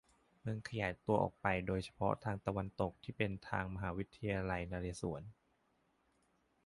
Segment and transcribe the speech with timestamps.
[0.41, 5.21] เมืองขยายตัวออกไปโดยเฉพาะทางตะวันตกที่เป็นทางไปมหาวิทยาลัยนเรศวร